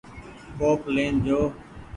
[0.59, 1.39] ڪوپ لين جو۔